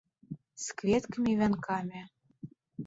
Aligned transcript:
З 0.63 0.67
кветкамі 0.79 1.29
і 1.35 1.39
вянкамі. 1.43 2.01